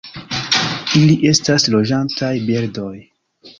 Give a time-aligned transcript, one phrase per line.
[1.01, 2.93] Ili estas loĝantaj birdoj.